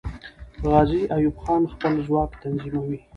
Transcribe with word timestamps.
غازي 0.67 1.01
ایوب 1.15 1.35
خان 1.43 1.61
خپل 1.73 1.93
ځواک 2.05 2.31
تنظیموي. 2.41 2.99